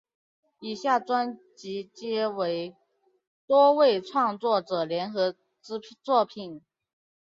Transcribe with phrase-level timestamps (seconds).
[0.61, 2.75] 以下专辑皆为
[3.45, 6.63] 多位创作者联合之作品。